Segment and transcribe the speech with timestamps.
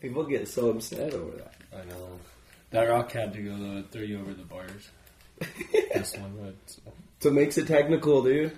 [0.00, 1.54] People get so upset over that.
[1.72, 2.18] I know.
[2.70, 3.78] That rock had to go though.
[3.78, 4.88] It threw you over the bars.
[5.94, 6.56] this one would.
[6.66, 6.80] So.
[7.20, 8.52] So it makes it technical, dude.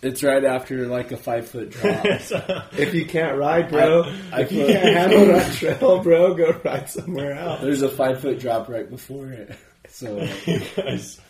[0.00, 2.04] It's right after like a five foot drop.
[2.72, 6.52] If you can't ride, bro, I- I if you can't handle that trail, bro, go
[6.64, 7.60] ride somewhere else.
[7.62, 9.56] There's a five foot drop right before it,
[9.88, 10.16] so
[10.76, 11.20] guys,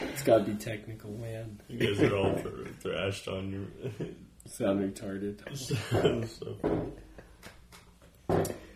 [0.00, 1.60] it's got to be technical, man.
[1.68, 2.40] you guys are all
[2.80, 4.08] thrashed on your.
[4.46, 5.40] Sound retarded.
[5.58, 6.92] so funny.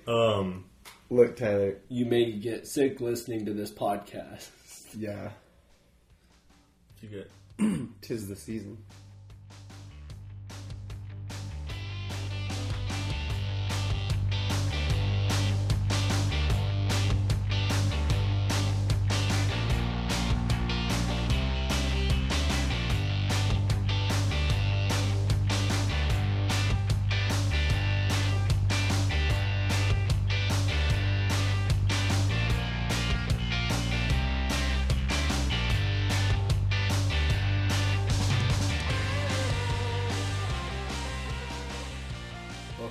[0.07, 0.65] Um,
[1.13, 1.79] Look, Tyler.
[1.89, 4.49] You may get sick listening to this podcast.
[4.97, 5.31] Yeah,
[7.01, 7.31] you get
[8.01, 8.79] tis the season.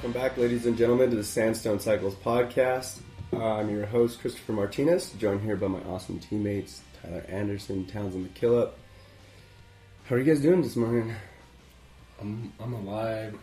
[0.02, 3.00] Welcome back, ladies and gentlemen, to the Sandstone Cycles podcast.
[3.34, 8.34] Uh, I'm your host, Christopher Martinez, joined here by my awesome teammates, Tyler Anderson, Townsend
[8.34, 8.72] McKillop.
[10.06, 11.14] How are you guys doing this morning?
[12.22, 13.38] I'm I'm alive.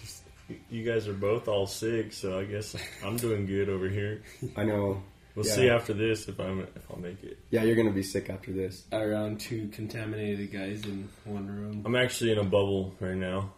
[0.00, 0.24] Just
[0.70, 4.22] you guys are both all sick, so I guess I'm doing good over here.
[4.56, 5.02] I know.
[5.34, 5.52] We'll Yeah.
[5.54, 7.38] see after this if I'm if I'll make it.
[7.50, 8.84] Yeah, you're gonna be sick after this.
[8.92, 11.82] around two contaminated guys in one room.
[11.86, 13.52] I'm actually in a bubble right now.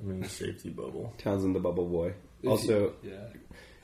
[0.00, 1.14] I'm in a safety bubble.
[1.18, 2.14] Townsend the Bubble Boy.
[2.46, 3.28] Also, yeah,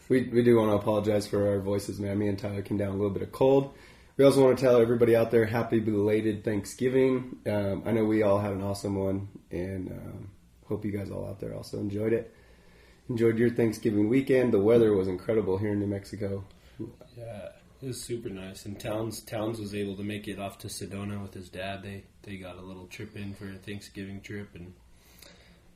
[0.09, 2.19] we, we do want to apologize for our voices, man.
[2.19, 3.73] Me and Tyler came down a little bit of cold.
[4.17, 7.37] We also want to tell everybody out there happy belated Thanksgiving.
[7.47, 10.31] Um, I know we all had an awesome one, and um,
[10.67, 12.35] hope you guys all out there also enjoyed it.
[13.09, 14.53] Enjoyed your Thanksgiving weekend.
[14.53, 16.45] The weather was incredible here in New Mexico.
[17.17, 17.49] yeah,
[17.81, 18.67] it was super nice.
[18.67, 21.83] And Towns Towns was able to make it off to Sedona with his dad.
[21.83, 24.75] They they got a little trip in for a Thanksgiving trip, and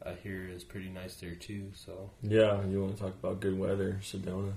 [0.06, 1.70] I hear it's pretty nice there too.
[1.74, 4.52] So Yeah, you want to talk about good weather, Sedona.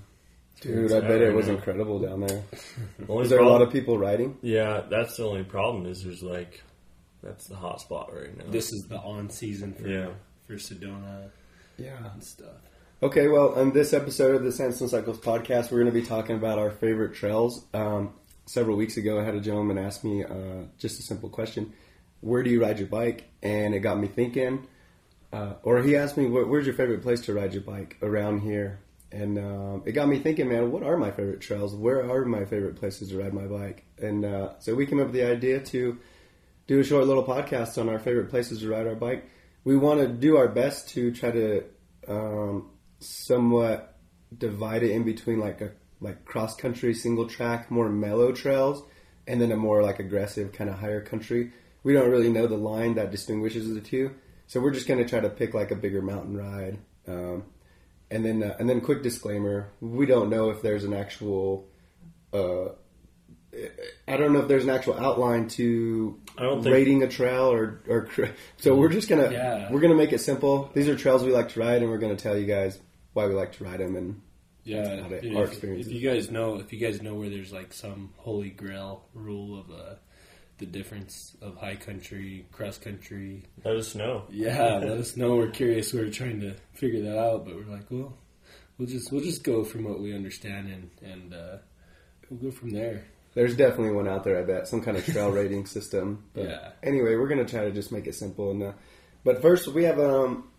[0.61, 1.53] Dude, I bet it was Yeah.
[1.53, 2.43] incredible down there.
[3.07, 4.37] Only Was there a lot of people riding?
[4.41, 6.63] Yeah, that's the only problem is there's like
[7.23, 8.45] that's the hot spot right now.
[8.49, 10.09] this is the on season for Yeah.
[10.47, 11.29] for Sedona
[11.77, 12.11] Yeah.
[12.13, 12.61] and stuff.
[13.03, 16.35] Okay, well, on this episode of the Sandstone Cycles podcast, we're going to be talking
[16.35, 17.63] about our favorite trails.
[17.75, 18.15] Um,
[18.47, 21.73] several weeks ago, I had a gentleman ask me uh, just a simple question:
[22.21, 24.65] "Where do you ride your bike?" And it got me thinking.
[25.31, 28.79] Uh, or he asked me, "Where's your favorite place to ride your bike around here?"
[29.11, 31.73] And um, it got me thinking, man, what are my favorite trails?
[31.73, 33.85] Where are my favorite places to ride my bike?
[33.97, 35.97] And uh, so we came up with the idea to
[36.67, 39.29] do a short little podcast on our favorite places to ride our bike.
[39.63, 41.63] We want to do our best to try to
[42.07, 43.97] um, somewhat
[44.37, 48.83] divide it in between like a like cross country single track, more mellow trails,
[49.25, 51.51] and then a more like aggressive kind of higher country.
[51.83, 54.13] We don't really know the line that distinguishes the two,
[54.47, 56.79] so we're just going to try to pick like a bigger mountain ride.
[57.07, 57.43] Um,
[58.09, 61.67] and then uh, and then quick disclaimer: we don't know if there's an actual.
[62.33, 62.69] Uh,
[64.07, 67.51] I don't know if there's an actual outline to I don't think- rating a trail
[67.51, 68.07] or or
[68.57, 69.71] so we're just gonna Yeah.
[69.71, 70.69] we're gonna make it simple.
[70.73, 72.79] These are trails we like to ride, and we're gonna tell you guys
[73.13, 73.95] why we like to ride them.
[73.95, 74.21] And
[74.63, 77.73] Yeah, they- if, our if- you guys know, if you guys know where there's like
[77.73, 79.95] some holy grail rule of uh,
[80.57, 84.23] the difference of high country, cross country, Let us know.
[84.31, 85.35] yeah, let us know.
[85.35, 85.93] We're curious.
[85.93, 88.17] We're trying to figure that out, but we're like, well,
[88.77, 91.57] we'll just we'll just go from what we understand and and uh,
[92.29, 93.05] we'll go from there.
[93.35, 94.39] there's definitely one out there.
[94.39, 96.23] I bet some kind of trail rating system.
[96.33, 96.69] But Yeah.
[96.81, 98.51] Anyway, we're gonna try to just make it simple.
[98.51, 98.73] And uh,
[99.23, 100.49] but first, we have um,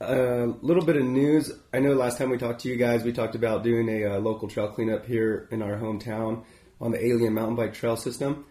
[0.00, 1.50] a little bit of news.
[1.72, 4.18] I know last time we talked to you guys, we talked about doing a uh,
[4.20, 6.44] local trail cleanup here in our hometown
[6.80, 8.44] on the Alien Mountain Bike Trail System.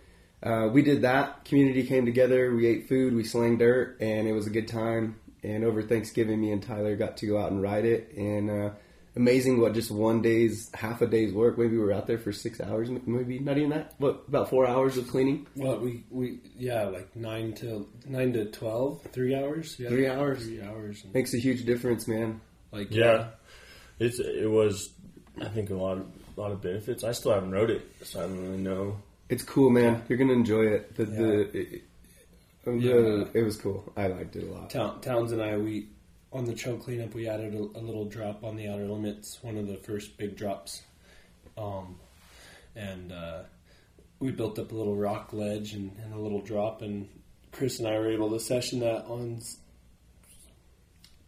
[0.43, 1.45] Uh, we did that.
[1.45, 2.53] Community came together.
[2.53, 3.15] We ate food.
[3.15, 5.19] We slang dirt, and it was a good time.
[5.41, 8.13] And over Thanksgiving, me and Tyler got to go out and ride it.
[8.15, 8.69] And uh,
[9.15, 11.57] amazing what just one day's, half a day's work.
[11.57, 13.93] Maybe we were out there for six hours, maybe not even that.
[13.97, 15.47] What about four hours of cleaning?
[15.55, 19.75] Well, we we yeah, like nine to nine to twelve, three hours.
[19.79, 20.43] Yeah, Three hours.
[20.43, 21.03] Three hours.
[21.13, 22.41] Makes a huge difference, man.
[22.71, 23.27] like Yeah,
[23.99, 24.93] it's it was.
[25.41, 26.07] I think a lot of
[26.37, 27.03] a lot of benefits.
[27.03, 28.97] I still haven't rode it, so I don't really know.
[29.33, 30.03] It's cool, man.
[30.07, 30.95] You're gonna enjoy it.
[30.95, 31.83] The, the, it,
[32.65, 33.25] the- Yeah.
[33.33, 33.91] it was cool.
[33.97, 34.69] I liked it a lot.
[34.69, 35.87] Town, Towns and I, we
[36.31, 39.57] on the trail cleanup, we added a, a little drop on the outer limits, one
[39.57, 40.83] of the first big drops,
[41.57, 41.95] um,
[42.75, 43.39] and uh,
[44.19, 47.09] we built up a little rock ledge and, and a little drop, and
[47.51, 49.41] Chris and I were able to session that on.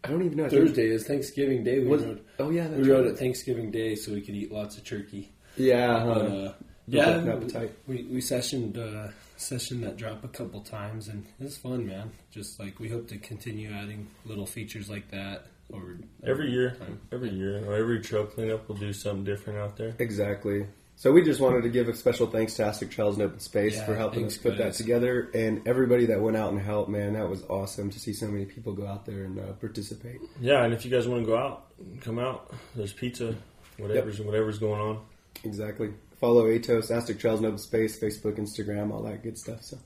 [0.04, 0.48] I don't even know.
[0.48, 1.80] Thursday is Thanksgiving Day.
[1.80, 2.24] We Was, rode.
[2.38, 5.32] oh yeah, We rode at Thanksgiving Day so we could eat lots of turkey.
[5.56, 7.72] Yeah, uh, uh, built up yeah, an appetite.
[7.86, 12.10] we we sessioned uh, sessioned that drop a couple times, and it was fun, man.
[12.30, 17.00] Just like we hope to continue adding little features like that over Every year, time.
[17.12, 19.94] every year, or every trail cleanup, we'll do something different out there.
[19.98, 20.66] Exactly.
[20.98, 23.76] So we just wanted to give a special thanks to Aztec Trails and Open Space
[23.76, 26.88] Yeah, for helping us put that together, and everybody that went out and helped.
[26.88, 30.20] Man, that was awesome to see so many people go out there and uh, participate.
[30.40, 31.66] Yeah, and if you guys want to go out,
[32.00, 32.50] come out.
[32.74, 33.34] There's pizza,
[33.76, 35.00] whatever's whatever's going on.
[35.44, 35.90] Exactly.
[36.20, 39.62] Follow Atos, Aztec Trails and Space, Facebook, Instagram, all that good stuff.
[39.62, 39.78] So,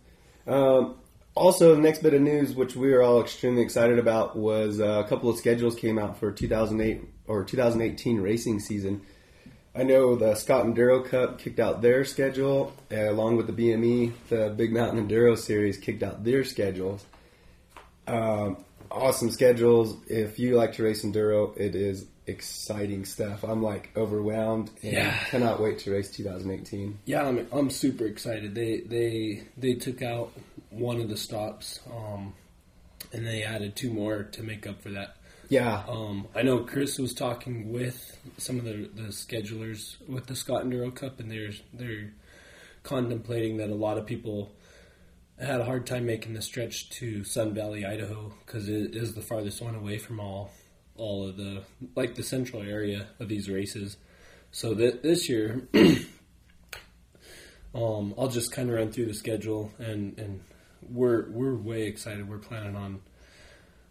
[0.46, 0.96] um,
[1.34, 5.02] also the next bit of news, which we are all extremely excited about, was uh,
[5.04, 9.02] a couple of schedules came out for 2008 or 2018 racing season.
[9.74, 14.12] I know the Scott Enduro Cup kicked out their schedule, uh, along with the BME,
[14.28, 17.04] the Big Mountain Enduro Series kicked out their schedules.
[18.08, 19.96] Um, awesome schedules.
[20.08, 23.42] If you like to race enduro, it is exciting stuff.
[23.44, 25.16] I'm like overwhelmed and Yeah.
[25.30, 26.98] cannot wait to race 2018.
[27.06, 28.54] Yeah, I'm, I'm super excited.
[28.54, 30.32] They they they took out
[30.70, 32.34] one of the stops, um,
[33.12, 35.16] and they added two more to make up for that.
[35.48, 40.36] Yeah, Um, I know Chris was talking with some of the, the schedulers with the
[40.36, 42.12] Scott Enduro Cup, and they're they're
[42.84, 44.52] contemplating that a lot of people
[45.40, 49.22] had a hard time making the stretch to Sun Valley, Idaho, because it is the
[49.22, 50.52] farthest one away from all
[51.00, 51.62] all of the
[51.96, 53.96] like the central area of these races.
[54.52, 55.68] So this year,
[57.74, 60.40] um, I'll just kind of run through the schedule, and and
[60.88, 62.28] we're we're way excited.
[62.28, 63.00] We're planning on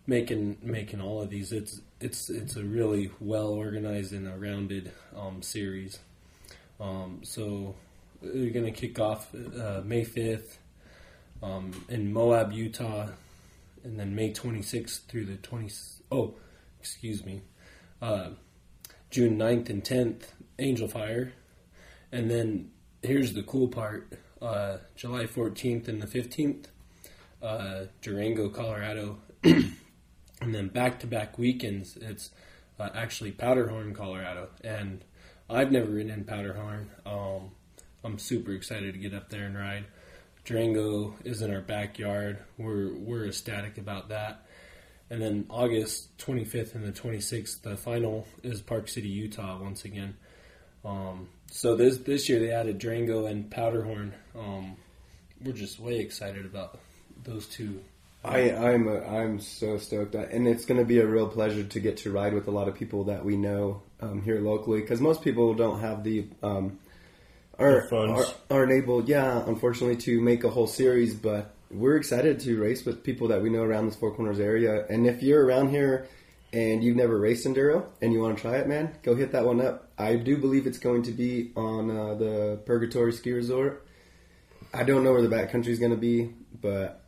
[0.05, 1.51] making making all of these.
[1.51, 5.99] It's it's it's a really well organized and a rounded um, series.
[6.79, 7.75] Um, so
[8.21, 10.59] we're gonna kick off uh, May fifth
[11.41, 13.07] um, in Moab, Utah,
[13.83, 15.69] and then May twenty sixth through the twenty.
[16.11, 16.35] Oh,
[16.79, 17.41] excuse me,
[18.01, 18.29] uh,
[19.09, 21.33] June 9th and tenth, Angel Fire,
[22.11, 22.71] and then
[23.01, 26.69] here's the cool part: uh, July fourteenth and the fifteenth,
[27.41, 29.17] uh, Durango, Colorado.
[29.43, 29.75] and
[30.41, 32.31] then back to back weekends, it's
[32.79, 35.03] uh, actually Powderhorn, Colorado, and
[35.49, 36.87] I've never ridden in Powderhorn.
[37.05, 37.51] Um,
[38.03, 39.85] I'm super excited to get up there and ride.
[40.45, 42.39] Durango is in our backyard.
[42.57, 44.45] We're we're ecstatic about that.
[45.11, 50.15] And then August 25th and the 26th, the final is Park City, Utah, once again.
[50.85, 54.13] Um, so this this year they added Durango and Powderhorn.
[54.37, 54.77] Um,
[55.43, 56.79] we're just way excited about
[57.23, 57.81] those two.
[58.23, 61.63] I, I'm a, I'm so stoked, I- and it's going to be a real pleasure
[61.63, 64.81] to get to ride with a lot of people that we know um, here locally.
[64.81, 66.79] Because most people don't have the um,
[67.57, 68.35] are, The funds.
[68.51, 71.13] are aren't able, yeah, unfortunately, to make a whole series.
[71.15, 74.85] But we're excited to race with people that we know around this Four Corners area.
[74.89, 76.07] And if you're around here
[76.51, 79.45] and you've never raced enduro and you want to try it, man, go hit that
[79.45, 79.91] one up.
[79.97, 83.85] I do believe it's going to be on uh, the Purgatory Ski Resort.
[84.73, 87.05] I don't know where the backcountry is going to be, but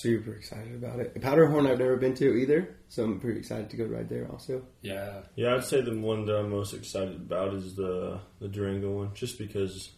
[0.00, 1.20] super excited about it.
[1.20, 4.62] Powderhorn I've never been to either, so I'm pretty excited to go ride there also.
[4.82, 8.90] Yeah, Yeah, I'd say the one that I'm most excited about is the the Durango
[8.90, 9.90] one, just because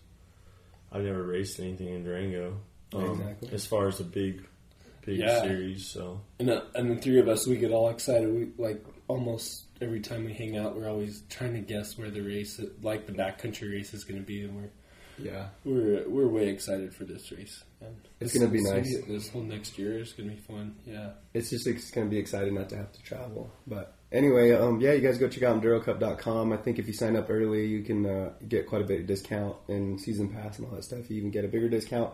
[0.90, 2.60] I've never raced anything in Durango.
[2.94, 3.48] Um, Exactly.
[3.52, 4.46] As far as the big,
[5.04, 5.42] big Yeah.
[5.42, 8.32] series, so and uh, and the three of us we get all excited.
[8.32, 12.20] We like almost every time we hang out, we're always trying to guess where the
[12.22, 14.70] race, like the backcountry race, is going to be, and we're
[15.18, 15.48] Yeah.
[15.64, 17.62] we're we're way excited for this race.
[17.80, 18.88] And It's this- gonna be nice.
[19.06, 20.74] This whole next year is going to be fun.
[20.86, 21.10] Yeah.
[21.34, 23.50] It's just it's going to be exciting not to have to travel.
[23.66, 26.52] But anyway, um, yeah, you guys go check out EnduroCup.com.
[26.52, 29.06] I think if you sign up early, you can uh, get quite a bit of
[29.06, 31.08] discount and season pass and all that stuff.
[31.10, 32.12] You even get a bigger discount.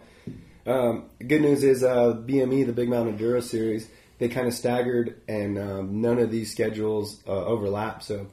[0.66, 5.20] Um, good news is uh, BME, the Big Mountain Enduro Series, they kind of staggered
[5.28, 8.02] and um, none of these schedules uh, overlap.
[8.02, 8.28] So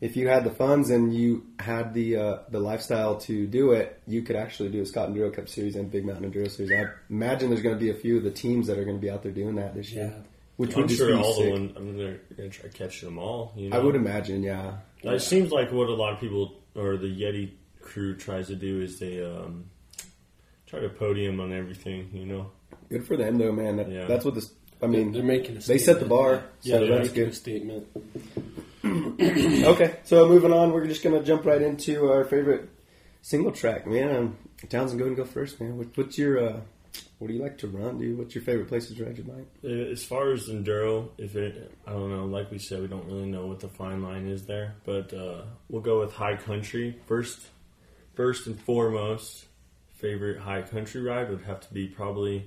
[0.00, 4.00] if you had the funds and you had the uh, the lifestyle to do it,
[4.06, 6.72] you could actually do a Scott Enduro Cup Series and Big Mountain Enduro Series.
[6.72, 9.00] I imagine there's going to be a few of the teams that are going to
[9.00, 10.12] be out there doing that this year.
[10.56, 11.44] Which I'm would sure be all sick.
[11.44, 11.72] the one.
[11.76, 13.52] I'm gonna, gonna try catching them all.
[13.56, 14.74] You know, I would imagine, yeah.
[15.02, 18.80] It seems like what a lot of people or the Yeti crew tries to do
[18.80, 19.64] is they um,
[20.72, 22.08] try to podium on everything.
[22.14, 22.50] You know,
[22.88, 23.76] Good for them, though, man.
[23.76, 24.06] That, Yeah.
[24.06, 24.52] That's what this.
[24.82, 27.32] I mean, they're making a they set the bar, Yeah, so they're that's making good.
[27.32, 27.86] a statement.
[28.84, 32.68] okay, so moving on, we're just gonna jump right into our favorite
[33.20, 34.16] single track, man.
[34.16, 34.36] Um,
[34.68, 35.76] Townsend, go and go first, man.
[35.78, 36.60] What, what's your uh,
[37.18, 38.18] what do you like to run, dude?
[38.18, 39.46] What's your favorite places to ride your bike?
[39.64, 42.24] Uh, as far as enduro, if it, I don't know.
[42.26, 45.42] Like we said, we don't really know what the fine line is there, but uh,
[45.68, 47.38] we'll go with high country first.
[48.14, 49.46] First and foremost,
[50.02, 52.46] favorite high country ride would have to be probably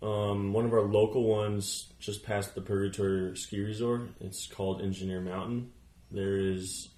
[0.00, 4.02] Um, one of our local ones just past the Purgatory Ski Resort.
[4.20, 5.72] It's called Engineer Mountain.
[6.12, 6.88] There is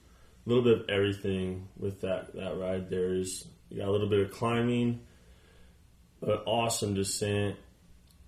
[0.45, 2.91] a little bit of everything with that that ride.
[2.91, 5.01] There is you got a little bit of climbing,
[6.21, 7.57] but awesome descent,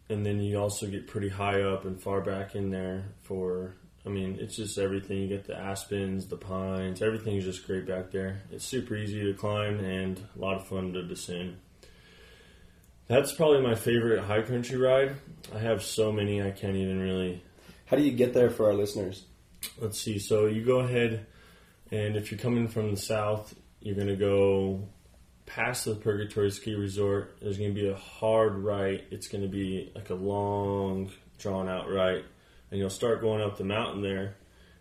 [0.09, 3.77] and then you also get pretty high up and far back in there for.
[4.05, 5.19] I mean, it's just everything.
[5.19, 8.43] You get the aspens, the pines, everything's just great back there.
[8.51, 11.57] It's super easy to climb and a lot of fun to descend.
[13.07, 15.17] That's probably my favorite high country ride.
[15.55, 17.43] I have so many I can't even really.
[17.87, 19.25] How do you get there for our listeners?
[19.79, 20.19] Let's see.
[20.19, 21.27] So you go ahead,
[21.91, 24.89] and if you're coming from the south, you're gonna go
[25.47, 27.37] past the Purgatory Ski Resort.
[27.41, 29.05] There's gonna be a hard right.
[29.11, 32.25] It's gonna be like a long, drawn out right,
[32.73, 34.35] and you'll start going up the mountain there.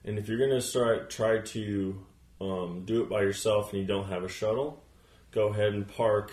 [0.06, 2.04] And if you're gonna start try to
[2.40, 4.82] um, do it by yourself and you don't have a shuttle,
[5.32, 6.32] go ahead and park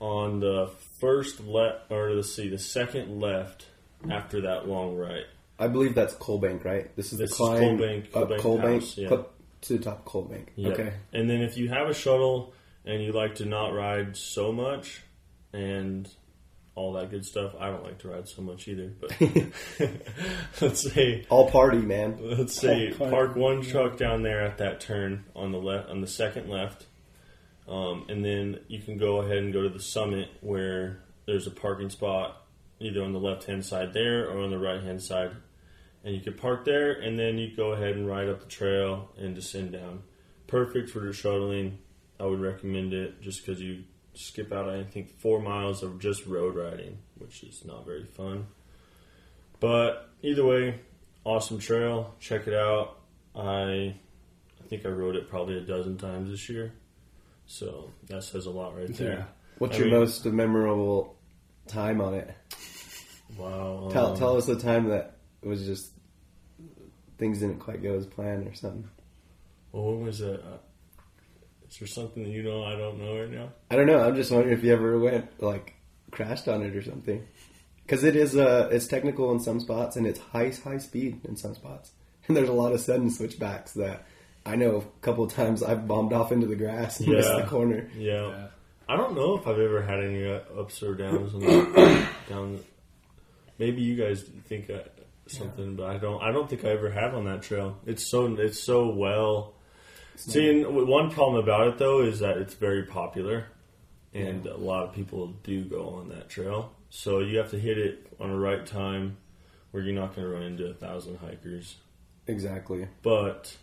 [0.00, 0.70] on the
[1.00, 3.66] first left, or let's see, the second left
[4.10, 5.24] after that long right.
[5.58, 6.94] I believe that's Coalbank, right?
[6.96, 9.08] This is This the is climb Coalbank- up Coalbank Coalbank, House, yeah.
[9.62, 10.48] to the top of Coalbank.
[10.56, 10.72] Yep.
[10.74, 10.92] Okay.
[11.14, 12.52] And then if you have a shuttle
[12.84, 15.00] and you like to not ride so much
[15.54, 16.06] and
[16.76, 18.92] all that good stuff, I don't like to ride so much either.
[19.00, 19.18] But
[20.60, 22.18] let's say All party, man.
[22.20, 23.10] let's say park.
[23.10, 26.86] park one truck down there at that turn on the left on the second left,
[27.66, 31.50] um, and then you can go ahead and go to the summit where there's a
[31.50, 32.42] parking spot
[32.78, 35.30] either on the left hand side there or on the right hand side,
[36.04, 39.10] and you can park there, and then you go ahead and ride up the trail
[39.18, 40.02] and descend down.
[40.46, 41.78] Perfect for the shuttling.
[42.20, 43.84] I would recommend it just because you
[44.16, 48.46] skip out, I think, four miles of just road riding, which is not very fun.
[49.60, 50.80] But either way,
[51.24, 52.14] awesome trail.
[52.20, 52.98] Check it out.
[53.34, 53.94] I
[54.60, 56.72] I think I rode it probably a dozen times this year.
[57.46, 59.28] So that says a lot right there.
[59.58, 61.16] What's I your mean- most memorable
[61.68, 62.34] time on it?
[63.36, 63.88] Wow.
[63.92, 65.90] Tell um, tell us the time that was just
[67.18, 68.88] things didn't quite go as planned or something.
[69.72, 70.42] Well, what was it?
[71.76, 73.50] Is there something that you know I don't know right now?
[73.70, 74.00] I don't know.
[74.00, 75.74] I'm just wondering if you ever went like
[76.10, 77.26] crashed on it or something.
[77.84, 81.36] Because it is uh, it's technical in some spots and it's high high speed in
[81.36, 81.90] some spots.
[82.28, 84.06] And there's a lot of sudden switchbacks that
[84.46, 87.42] I know a couple of times I've bombed off into the grass and missed Yeah.
[87.42, 87.90] the corner.
[87.94, 88.28] Yeah.
[88.30, 88.46] Yeah.
[88.88, 92.60] I don't know if I've ever had any uh, ups or downs on the, down.
[93.58, 94.78] Maybe you guys think uh,
[95.26, 96.22] something, but I don't.
[96.22, 97.76] I don't think I ever have on that trail.
[97.84, 99.52] It's so it's so well.
[100.16, 103.46] See, and one problem about it though is that it's very popular,
[104.14, 106.72] and a lot of people do go on that trail.
[106.90, 109.18] So you have to hit it on the right time,
[109.70, 111.76] where you're not going to run into a thousand hikers.
[112.26, 112.88] Exactly.
[113.02, 113.54] But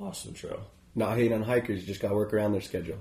[0.00, 0.60] awesome trail.
[0.94, 2.98] Not hating on hikers, you just got to work around their schedule.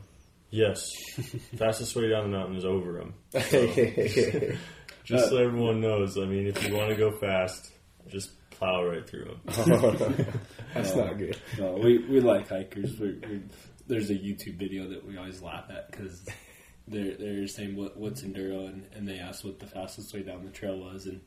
[0.50, 0.92] Yes,
[1.58, 3.14] fastest way down the mountain is over them.
[3.32, 3.52] That's
[5.08, 7.72] Just so uh, everyone knows, I mean, if you want to go fast,
[8.10, 10.28] just plow right through them.
[10.96, 11.38] not good.
[11.58, 12.98] No, we, we like hikers.
[13.00, 13.42] We, we,
[13.88, 16.26] there's a YouTube video that we always laugh at because
[16.88, 20.44] they're they're saying what what's enduro and, and they asked what the fastest way down
[20.46, 21.22] the trail was and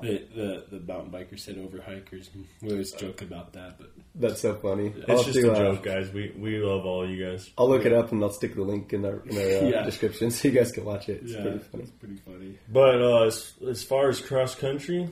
[0.00, 2.30] the the, the mountain biker said over hikers.
[2.32, 4.94] And we always joke about that, but That's so funny.
[4.96, 6.10] It's I'll just do, a uh, joke, guys.
[6.10, 7.50] We we love all you guys.
[7.58, 9.82] I'll look it up and I'll stick the link in our, in our uh, Yeah.
[9.84, 11.20] description so you guys can watch it.
[11.22, 11.82] It's yeah, pretty funny.
[11.84, 12.58] it's pretty funny.
[12.68, 15.08] But uh, as, as far as cross country,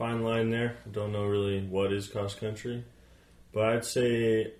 [0.00, 0.78] fine line there.
[0.86, 2.82] I don't know really what is cross country,
[3.52, 4.50] but I'd say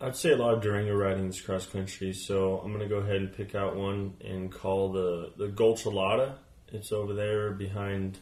[0.00, 2.12] I'd say a lot of Durango riding is cross country.
[2.12, 6.34] So I'm gonna go ahead and pick out one and call the the Gulchalada.
[6.72, 8.18] It's over there behind.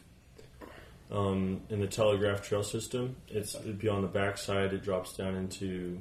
[1.11, 4.73] Um, in the Telegraph Trail system, it's it'd be on the backside.
[4.73, 5.99] It drops down into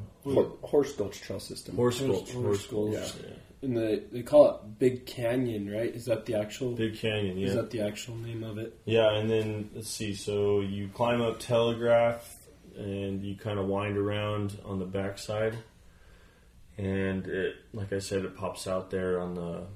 [0.63, 1.77] horse gulch trail system.
[1.77, 2.33] Horse Horse- Gulch.
[2.33, 2.93] Horse Horse Gulch.
[2.95, 3.15] Gulch.
[3.23, 3.35] yeah.
[3.62, 5.95] And the, they call it Big Canyon, right?
[5.95, 6.73] Is that the actual?
[6.73, 7.38] Big Canyon.
[7.38, 7.47] Yeah.
[7.47, 8.76] Is that the actual name of it?
[8.85, 10.14] Yeah, and then let's see.
[10.14, 12.37] So you climb up Telegraph,
[12.76, 15.57] and you kind of wind around on the backside,
[16.76, 19.66] and it, like I said, it pops out there on the,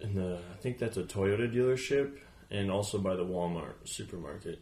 [0.00, 0.38] in the.
[0.52, 2.18] I think that's a Toyota dealership,
[2.50, 4.60] and also by the Walmart supermarket.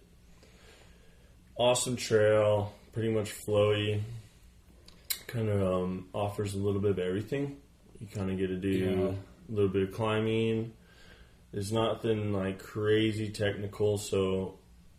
[1.56, 4.00] Awesome trail, pretty much flowy.
[5.28, 7.58] Kind of um, offers a little bit of everything.
[8.00, 9.12] You kind of get to do Yeah.
[9.50, 10.72] a little bit of climbing.
[11.52, 14.58] There's nothing like crazy technical, so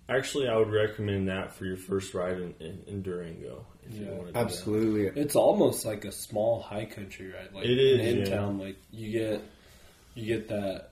[0.09, 3.65] actually, I would recommend that for your first ride in, in, in Durango.
[3.89, 4.09] Yeah.
[4.11, 5.21] want to do Absolutely.
[5.21, 7.53] It's almost like a small high country ride.
[7.53, 8.25] Like It is, in yeah.
[8.37, 8.59] town.
[8.59, 9.41] Like you get
[10.13, 10.89] you get that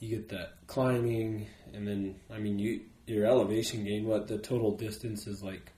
[0.00, 4.06] you get that climbing, and then I mean you your elevation gain.
[4.06, 5.72] What the total distance is like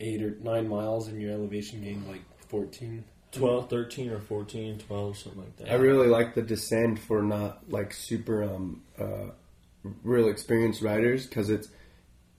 [0.00, 5.16] eight or nine miles, and your elevation gain like fourteen 12, 13 or 14, 12,
[5.18, 5.70] something like that.
[5.70, 9.30] I really like the descent for not like super um uh
[10.02, 11.68] real experienced riders because it's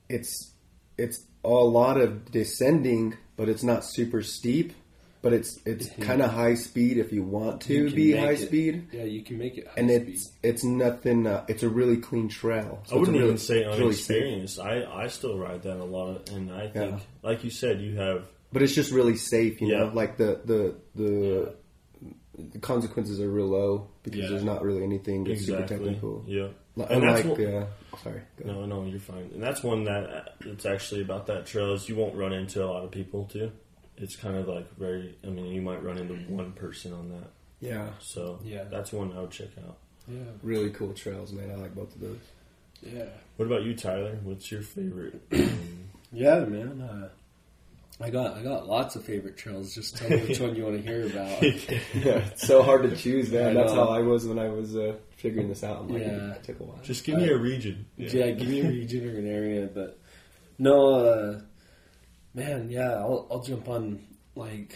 [0.09, 0.51] it's
[0.97, 4.73] it's a lot of descending, but it's not super steep.
[5.21, 8.45] But it's it's kind of high speed if you want to can be high it-
[8.47, 10.09] speed, Yeah, you can make it high and speed.
[10.13, 11.25] it's it's nothing.
[11.25, 12.83] Uh, it's a really clean trail.
[12.85, 14.59] So I wouldn't it's a even say it's really unexperienced.
[14.59, 16.99] I, I still ride that a lot, and I think, Yeah.
[17.23, 19.61] like you said, you have but it's just really safe.
[19.61, 21.55] You know, like the the the.
[22.37, 24.27] The consequences are real low because Yeah.
[24.27, 26.25] there's not really anything that's exactly, super technical.
[26.27, 26.47] yeah.
[26.75, 27.67] Like- And that's Unlike, what- uh,
[28.03, 28.45] sorry, go ahead.
[28.45, 29.29] No, no, you're fine.
[29.33, 32.61] And that's one that uh, it's actually about that trail is you won't run into
[32.61, 33.53] a lot of people too.
[33.95, 35.15] It's kind of like very.
[35.23, 37.29] I mean, you might run into one person on that.
[37.61, 38.65] yeah, So Yeah.
[38.65, 39.77] that's one I would check out.
[40.09, 41.49] yeah, really cool trails, man.
[41.51, 42.19] I like both of those.
[42.83, 43.05] yeah,
[43.37, 44.19] What about you, Tyler?
[44.23, 45.21] What's your favorite?
[45.31, 46.81] um, yeah, man.
[46.81, 47.09] Uh,
[48.01, 49.73] I got I got lots of favorite trails.
[49.73, 51.41] Just tell me which one you want to hear about.
[51.41, 53.53] yeah, it's so hard to choose, I man.
[53.53, 53.85] That's know.
[53.85, 55.77] how I was when I was uh, figuring this out.
[55.79, 56.33] I'm like, Yeah.
[56.33, 56.79] it took a while.
[56.83, 57.85] Just give me a region.
[57.95, 58.31] Yeah.
[58.31, 59.97] give me a region or an area, but
[60.57, 61.41] no, uh,
[62.33, 64.01] man, yeah, I'll, I'll jump on.
[64.35, 64.75] Like,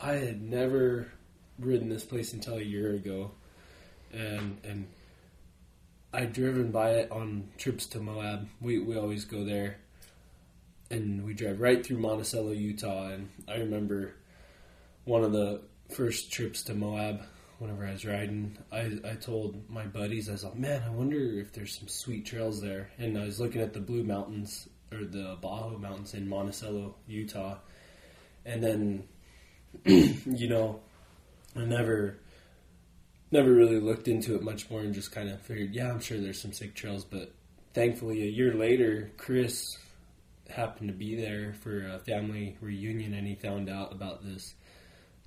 [0.00, 1.08] I had never
[1.58, 3.32] ridden this place until a year ago,
[4.12, 4.86] and and
[6.12, 8.48] I'd driven by it on trips to Moab.
[8.60, 9.78] We we always go there,
[10.90, 13.08] and we drive right through Monticello, Utah.
[13.08, 14.14] And I remember
[15.04, 17.22] one of the first trips to Moab.
[17.58, 21.40] Whenever I was riding, I, I told my buddies, I was like, man, I wonder
[21.40, 22.90] if there's some sweet trails there.
[22.98, 27.56] And I was looking at the Blue Mountains, or the Bajo Mountains in Monticello, Utah.
[28.46, 29.08] And then,
[29.84, 30.80] you know,
[31.56, 32.20] I never
[33.30, 36.18] never really looked into it much more and just kind of figured, yeah, I'm sure
[36.18, 37.04] there's some sick trails.
[37.04, 37.32] But
[37.74, 39.76] thankfully, a year later, Chris
[40.48, 44.54] happened to be there for a family reunion, and he found out about this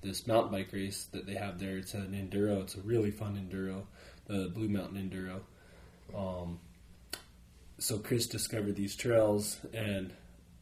[0.02, 1.78] this mountain bike race that they have there.
[1.78, 2.62] It's an enduro.
[2.62, 3.84] It's a really fun enduro,
[4.26, 5.42] the Blue Mountain Enduro.
[6.16, 6.58] Um,
[7.78, 10.12] so Chris discovered these trails, and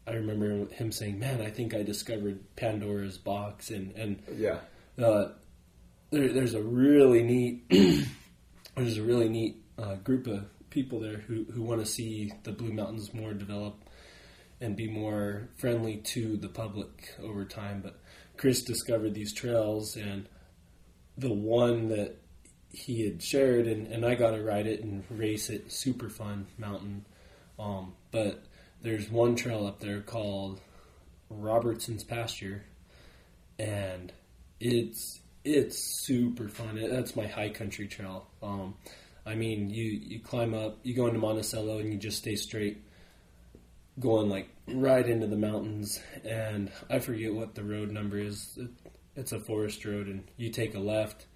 [0.06, 4.58] I remember him saying, "Man, I think I discovered Pandora's box," and and Yeah,
[4.98, 5.28] uh,
[6.10, 7.68] there, there's a really neat
[8.76, 12.52] there's a really neat uh, group of people there who, who want to see the
[12.52, 13.84] Blue Mountains more develop
[14.60, 17.80] and be more friendly to the public over time.
[17.82, 17.98] But
[18.36, 20.28] Chris discovered these trails, and
[21.16, 22.16] the one that
[22.72, 25.72] he had shared, and, and I got to ride it and race it.
[25.72, 27.04] Super fun mountain.
[27.58, 28.44] Um, but
[28.82, 30.60] there's one trail up there called
[31.28, 32.64] Robertson's Pasture,
[33.58, 34.12] and
[34.60, 36.78] it's it's super fun.
[36.78, 38.26] It, that's my high country trail.
[38.42, 38.74] Um,
[39.26, 42.82] I mean, you you climb up, you go into Monticello, and you just stay straight,
[43.98, 46.00] going like right into the mountains.
[46.24, 48.58] And I forget what the road number is.
[49.16, 51.26] It's a forest road, and you take a left.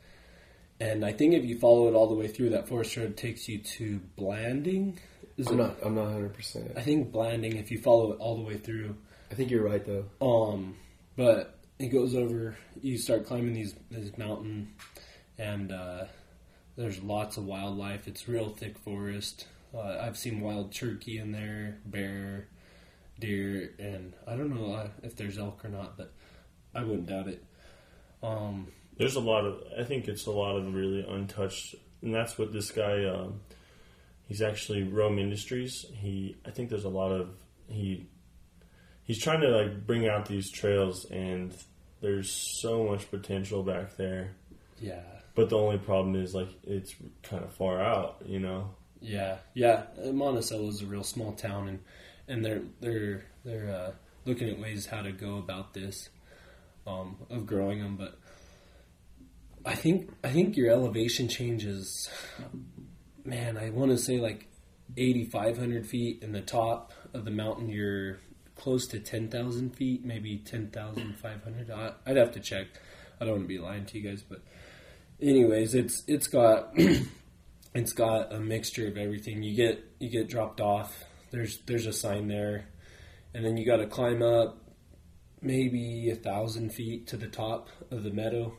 [0.81, 3.49] And I think if you follow it all the way through, that forest road takes
[3.49, 4.99] you to Blanding.
[5.37, 5.77] Is I'm it- not.
[5.85, 6.35] I'm not 100.
[6.35, 7.57] percent I think Blanding.
[7.57, 8.97] If you follow it all the way through,
[9.31, 10.05] I think you're right though.
[10.21, 10.77] um,
[11.17, 12.57] but it goes over.
[12.81, 14.75] You start climbing these this mountain,
[15.39, 16.05] and uh,
[16.77, 18.07] there's lots of wildlife.
[18.09, 19.47] It's real thick forest.
[19.75, 22.49] Uh, I've seen wild turkey in there, bear,
[23.19, 26.13] deer, and I don't know uh, if there's elk or not, but
[26.75, 27.45] I wouldn't doubt it.
[28.23, 29.63] Um, There's a lot of.
[29.79, 33.05] I think it's a lot of really untouched, and that's what this guy.
[33.05, 33.41] Um,
[34.29, 35.85] he's actually Rome Industries.
[35.93, 36.37] He.
[36.47, 37.31] I think there's a lot of
[37.69, 38.07] he.
[39.03, 41.53] He's trying to like bring out these trails, and
[42.01, 44.37] there's so much potential back there.
[44.81, 45.03] yeah,
[45.35, 48.71] But the only problem is like it's kind of far out, you know.
[49.05, 49.85] Yeah, yeah.
[50.03, 51.79] Uh, Monticello is a real small town, and
[52.27, 53.93] and they're they're they're uh,
[54.25, 56.09] looking at ways how to go about this
[56.87, 57.97] um, of growing them.
[57.97, 58.19] But
[59.65, 62.09] I think I think your elevation changes.
[63.25, 64.49] Man, I want to say like
[64.97, 68.19] eighty five hundred feet, in the top of the mountain you're
[68.57, 71.71] close to ten thousand feet, maybe ten thousand five hundred.
[72.07, 72.67] I'd have to check.
[73.21, 74.41] I don't want to be lying to you guys, but
[75.21, 76.75] anyways, it's it's got
[77.75, 79.43] it's got a mixture of everything.
[79.43, 81.05] You get you get dropped off.
[81.31, 82.67] There's there's a sign there,
[83.35, 84.59] and then you got to climb up
[85.43, 88.57] maybe a thousand feet to the top of the meadow,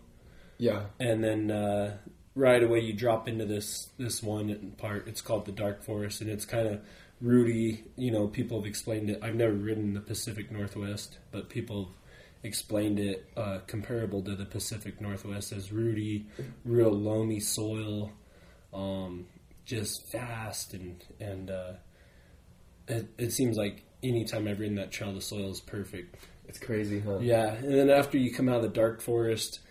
[0.57, 1.97] Yeah, and then uh,
[2.35, 5.07] right away you drop into this this one part.
[5.07, 6.81] It's called the Dark Forest, and it's kind of
[7.21, 7.85] rooty.
[7.95, 9.19] You know, people have explained it.
[9.23, 11.93] I've never ridden the Pacific Northwest, but people have
[12.43, 16.27] explained it uh, comparable to the Pacific Northwest as rooty,
[16.65, 18.11] real loamy soil,
[18.75, 19.25] um,
[19.65, 21.73] just fast and and uh,
[22.87, 26.15] it, it seems like anytime I've ridden that trail, the soil is perfect.
[26.47, 27.19] It's crazy, huh?
[27.19, 29.61] Yeah, and then after you come out of the dark forest,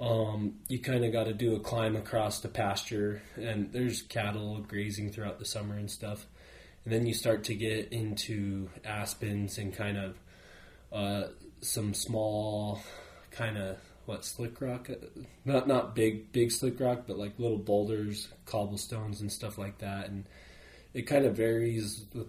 [0.00, 4.64] um, you kind of got to do a climb across the pasture, and there's cattle
[4.66, 6.26] grazing throughout the summer and stuff.
[6.84, 10.18] And then you start to get into aspens and kind of
[10.90, 11.28] uh,
[11.60, 12.80] some small,
[13.30, 13.76] kind of
[14.08, 14.88] what slick rock,
[15.44, 20.08] not not big big slick rock, but like little boulders, cobblestones, and stuff like that.
[20.08, 20.24] And
[20.94, 22.28] it kind of varies with,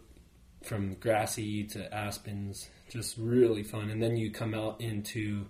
[0.64, 3.90] from grassy to aspens, just really fun.
[3.90, 5.46] And then you come out into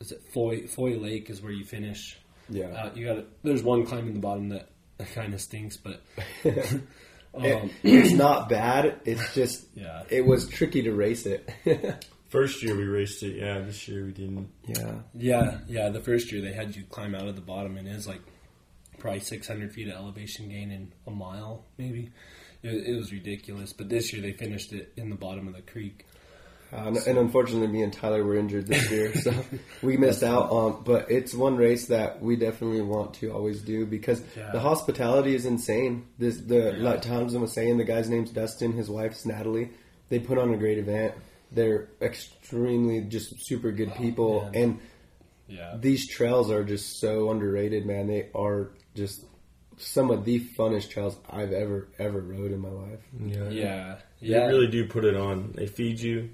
[0.00, 2.16] is it Foy Foy Lake is where you finish.
[2.48, 2.66] Yeah.
[2.66, 4.68] Uh, you got there's one climb in the bottom that
[5.14, 6.02] kind of stinks, but
[6.44, 6.82] um,
[7.34, 9.00] It- it's not bad.
[9.04, 10.04] It's just Yeah.
[10.08, 11.50] it was tricky to race it.
[12.32, 13.58] First year we raced it, yeah.
[13.60, 14.48] This year we didn't.
[14.66, 14.94] yeah.
[15.14, 15.88] yeah, yeah.
[15.90, 18.22] The first year they had you climb out of the bottom, and it's like
[18.98, 22.10] probably 600 feet of elevation gain in a mile, maybe.
[22.62, 23.74] It, it was ridiculous.
[23.74, 26.06] But this year they finished it in the bottom of the creek.
[26.72, 29.30] Uh, and- and unfortunately, me and Tyler were injured this year, so
[29.82, 30.82] we missed out on.
[30.84, 34.52] But it's one race that we definitely want to always do because Yeah.
[34.52, 36.06] the hospitality is insane.
[36.18, 36.82] This the Yeah.
[36.82, 39.68] like Townsend was saying, the guy's name's Dustin, his wife's Natalie.
[40.08, 41.12] They put on a great event.
[41.52, 44.54] They're extremely just super good oh, people, man.
[44.54, 44.80] and
[45.48, 48.06] Yeah, these trails are just so underrated, man.
[48.06, 49.24] They are just
[49.76, 53.00] some of the funnest trails I've ever ever rode in my life.
[53.18, 53.48] Yeah.
[53.48, 54.46] yeah, They yeah.
[54.46, 55.52] really do put it on.
[55.54, 56.30] They feed you.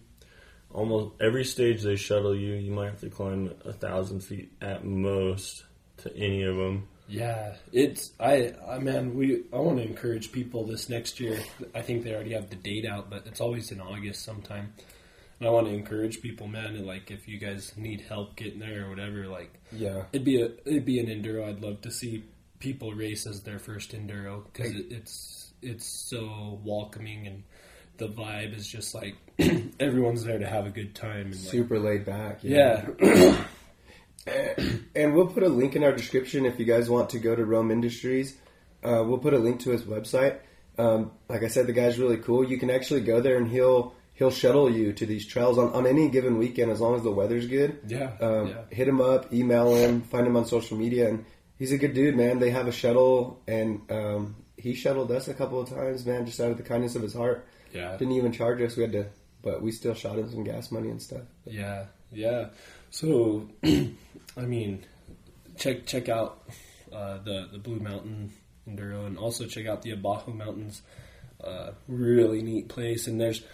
[0.72, 2.54] Almost every stage they shuttle you.
[2.54, 5.64] You might have to climb a thousand feet at most
[5.98, 6.88] to any of them.
[7.08, 11.40] Yeah, it's I, I man, we I want to encourage people this next year.
[11.74, 14.74] I think they already have the date out, but it's always in August sometime.
[15.40, 18.58] And I want to encourage people, man, and like if you guys need help getting
[18.58, 21.48] there or whatever, like Yeah, it'd be a it'd be an enduro.
[21.48, 22.24] I'd love to see
[22.58, 27.42] people race as their first enduro because it, it's it's so welcoming and
[27.98, 29.16] the vibe is just like
[29.80, 32.40] everyone's there to have a good time and like, super laid back.
[32.42, 32.86] yeah
[34.94, 37.44] And we'll put a link in our description if you guys want to go to
[37.44, 38.36] Rome Industries.
[38.82, 40.38] Uh, we'll put a link to his website.
[40.76, 42.44] Um, like I said, the guy's really cool.
[42.48, 45.86] You can actually go there and he'll he'll shuttle you to these trails on, on
[45.86, 47.78] any given weekend as long as the weather's good.
[47.86, 51.24] yeah Um, yeah Hit him up, email him, find him on social media, and
[51.58, 52.38] he's a good dude, man.
[52.40, 56.40] They have a shuttle, and um, he shuttled us a couple of times, man, just
[56.40, 57.46] out of the kindness of his heart.
[57.72, 58.76] yeah Didn't even charge us.
[58.76, 59.06] We had to,
[59.42, 61.22] but we still shot him some gas money and stuff.
[61.46, 62.48] Yeah, yeah.
[62.90, 64.84] So, I mean,
[65.56, 66.42] check check out
[66.92, 68.32] uh, the the Blue Mountain
[68.68, 70.82] Enduro, and also check out the Abajo Mountains.
[71.42, 73.44] Uh, really neat place, and there's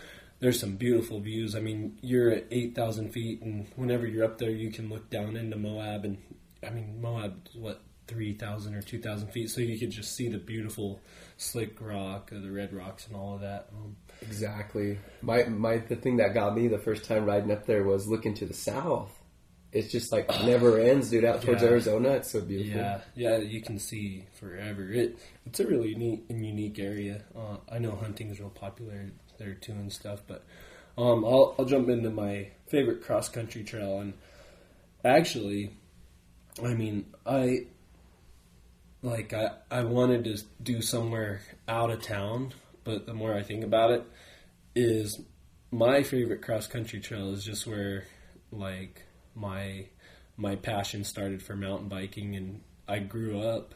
[0.44, 1.57] there's some beautiful views.
[1.57, 5.09] I mean, you're at eight thousand feet, and whenever you're up there, you can look
[5.09, 6.18] down into Moab, and
[6.62, 10.28] I mean, Moab's what three thousand or two thousand feet, so you could just see
[10.28, 11.00] the beautiful
[11.38, 13.68] slick rock, the red rocks, and all of that.
[13.74, 14.98] Um, Exactly.
[15.22, 18.35] My my the thing that got me the first time riding up there was looking
[18.35, 19.11] to the south.
[19.72, 21.24] It's just like never ends, dude.
[21.24, 21.68] Out towards Yeah.
[21.70, 22.80] Arizona, it's so beautiful.
[22.80, 24.88] Yeah, yeah, you can see forever.
[24.92, 27.24] It it's a really neat and unique area.
[27.35, 29.11] Uh, I know hunting is real popular
[29.44, 30.44] there too and stuff, but
[30.96, 34.14] um, I'll I'll jump into my favorite cross country trail and
[35.04, 35.76] actually,
[36.62, 37.66] I mean I
[39.02, 42.52] like I I wanted to do somewhere out of town,
[42.85, 44.04] but the more I think about it,
[44.74, 45.20] is
[45.70, 48.04] my favorite cross country trail is just where
[48.50, 49.02] like
[49.35, 49.87] my
[50.37, 53.74] my passion started for mountain biking and I grew up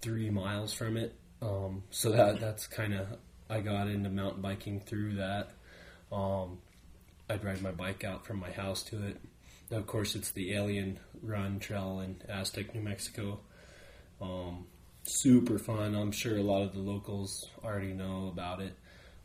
[0.00, 1.14] three miles from it.
[1.42, 3.18] Um, so that that's kind of
[3.50, 5.50] I got into mountain biking through that.
[6.12, 6.58] Um,
[7.28, 9.20] I'd ride my bike out from my house to it.
[9.72, 13.40] Of course, it's the Alien Run Trail in Aztec, New Mexico.
[14.20, 14.66] Um,
[15.04, 15.94] super fun.
[15.94, 18.74] I'm sure a lot of the locals already know about it.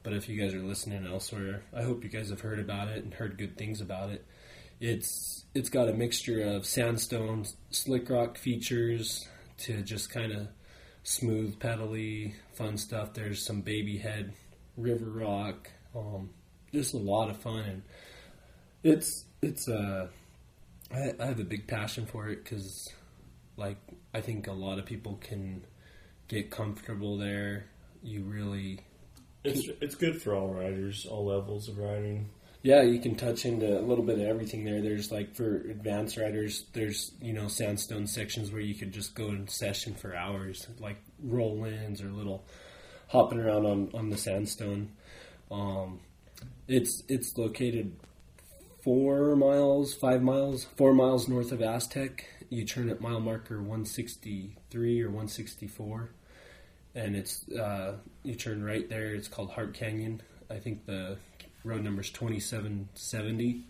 [0.03, 3.03] But if you guys are listening elsewhere, I hope you guys have heard about it
[3.03, 4.25] and heard good things about it.
[4.79, 9.27] It's it's got a mixture of sandstone, slick rock features
[9.59, 10.47] to just kind of
[11.05, 13.13] smooth, pedally, fun stuff.
[13.13, 14.33] There's some baby head,
[14.75, 16.31] river rock, um,
[16.73, 17.81] just a lot of fun, and
[18.83, 20.07] it's it's uh,
[20.91, 22.89] I, I have a big passion for it because,
[23.55, 23.77] like,
[24.13, 25.63] I think a lot of people can
[26.27, 27.67] get comfortable there.
[28.03, 28.79] You really
[29.43, 32.29] It's it's good for all riders, all levels of riding.
[32.65, 34.81] Yeah, you can touch into a little bit of everything there.
[34.81, 39.27] There's like for advanced riders, there's you know sandstone sections where you could just go
[39.27, 42.43] in session for hours, like roll ins or little
[43.09, 44.93] hopping around on, on the sandstone.
[45.51, 45.99] Um,
[46.67, 47.97] it's it's located
[48.83, 52.25] four miles, five miles, four miles north of Aztec.
[52.49, 56.09] You turn at mile marker 163 or 164,
[56.95, 59.13] and it's uh, you turn right there.
[59.13, 60.23] It's called Hart Canyon.
[60.49, 61.17] I think the
[61.65, 63.65] road number's 2770,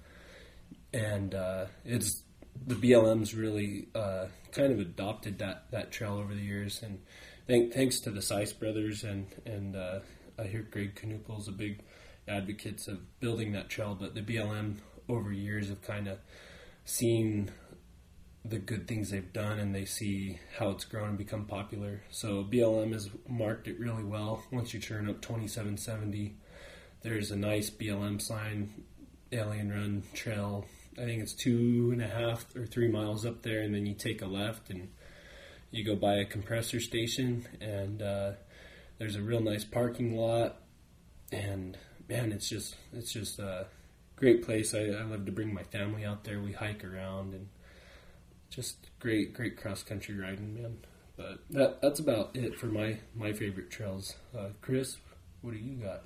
[0.94, 2.22] and uh, it's
[2.68, 7.00] the BLM's really uh, kind of adopted that, that trail over the years, and
[7.48, 10.00] thank, thanks to the Seiss brothers and and uh,
[10.38, 11.80] I hear Greg Knuppel's a big
[12.28, 14.78] advocates of building that trail, but the BLM
[15.08, 16.20] over years have kind of
[16.84, 17.52] seen
[18.44, 22.02] the good things they've done and they see how it's grown and become popular.
[22.12, 24.44] So BLM has marked it really well.
[24.52, 26.36] Once you turn up 2770,
[27.06, 28.84] there's a nice BLM sign,
[29.32, 30.66] Alien Run Trail.
[30.98, 33.94] I think it's two and a half or three miles up there, and then you
[33.94, 34.90] take a left and
[35.70, 38.32] you go by a compressor station, and uh,
[38.98, 40.58] there's a real nice parking lot.
[41.32, 41.78] And
[42.10, 43.68] man, it's just it's just a
[44.16, 44.74] great place.
[44.74, 46.40] I, I love to bring my family out there.
[46.40, 47.50] We hike around and
[48.50, 50.78] just great, great cross country riding, man.
[51.18, 54.16] But that that's about it for my my favorite trails.
[54.36, 54.98] Uh, Chris,
[55.44, 56.02] what do you got?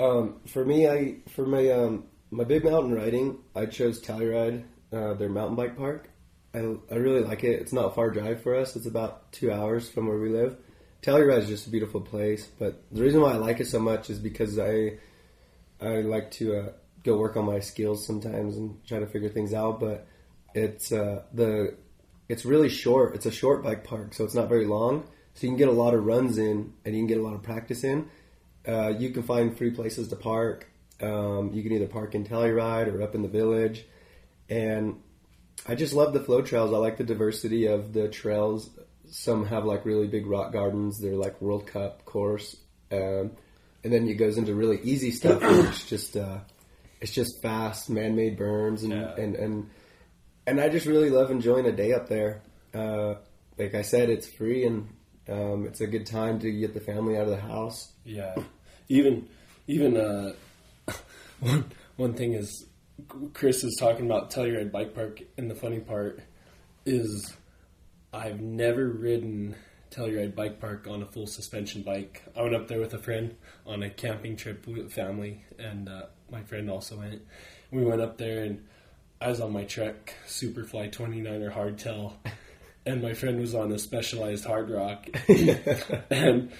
[0.00, 5.14] Um, for me, I for my um, my big mountain riding, I chose Telluride, uh,
[5.14, 6.08] their mountain bike park.
[6.54, 6.58] I,
[6.90, 7.60] I really like it.
[7.60, 8.74] It's not a far drive for us.
[8.76, 10.56] It's about two hours from where we live.
[11.02, 14.08] Telluride is just a beautiful place, but the reason why I like it so much
[14.08, 14.98] is because I
[15.80, 16.72] I like to uh,
[17.04, 19.80] go work on my skills sometimes and try to figure things out.
[19.80, 20.06] But
[20.54, 21.76] it's uh, the
[22.28, 23.14] it's really short.
[23.14, 25.08] It's a short bike park, so it's not very long.
[25.34, 27.34] So you can get a lot of runs in, and you can get a lot
[27.34, 28.08] of practice in.
[28.70, 30.66] Uh, you can find free places to park.
[31.00, 33.84] Um, you can either park in Telluride or up in the village,
[34.48, 35.00] and
[35.66, 36.72] I just love the flow trails.
[36.72, 38.70] I like the diversity of the trails.
[39.10, 40.98] Some have like really big rock gardens.
[41.00, 42.56] They're like World Cup course,
[42.92, 43.32] um,
[43.82, 45.40] and then it goes into really easy stuff.
[45.42, 46.38] it's just uh,
[47.00, 49.14] it's just fast man-made berms and, Yeah.
[49.16, 49.70] and and
[50.46, 52.42] and I just really love enjoying a day up there.
[52.74, 53.14] Uh,
[53.58, 54.88] like I said, it's free and
[55.28, 57.92] um, it's a good time to get the family out of the house.
[58.04, 58.34] Yeah,
[58.90, 59.28] even
[59.66, 60.32] even uh,
[61.40, 61.64] one
[61.96, 62.66] one thing is
[63.32, 66.20] Chris is talking about Telluride Bike Park, and the funny part
[66.84, 67.32] is
[68.12, 69.54] I've never ridden
[69.90, 72.22] Telluride Bike Park on a full suspension bike.
[72.36, 76.02] I went up there with a friend on a camping trip with family, and uh,
[76.30, 77.22] my friend also went.
[77.70, 78.66] We went up there, and
[79.20, 82.14] I was on my Trek Superfly 29er hardtail,
[82.84, 85.06] and my friend was on a Specialized Hardrock,
[86.10, 86.50] and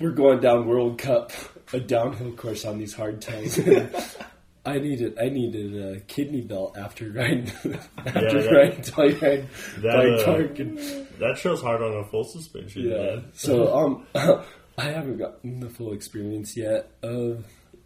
[0.00, 1.30] we're going down World Cup,
[1.72, 4.16] a downhill course on these hardtails.
[4.66, 7.48] I needed I needed a kidney belt after riding
[7.96, 9.46] after that- riding Telluride
[9.80, 10.78] that, Bike uh, Park and
[11.18, 12.88] That trail's hard on a full suspension.
[12.90, 12.96] yeah.
[12.96, 13.24] man.
[13.32, 14.06] So um,
[14.78, 17.44] I haven't gotten the full experience yet of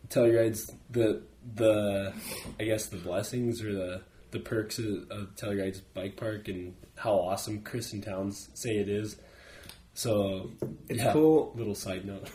[0.08, 1.22] Telluride's the
[1.54, 2.12] the
[2.58, 7.12] I guess the blessings or the the perks of, of Telluride's bike park and how
[7.14, 9.16] awesome Chris and Towns say it is.
[9.94, 10.50] So
[10.88, 11.52] It's yeah, cool.
[11.54, 12.28] Little side note.